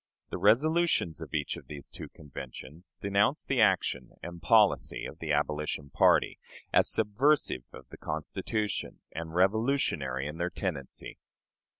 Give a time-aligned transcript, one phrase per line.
[0.31, 5.31] The resolutions of each of these two conventions denounced the action and policy of the
[5.31, 6.39] Abolition party,
[6.73, 11.19] as subversive of the Constitution, and revolutionary in their tendency.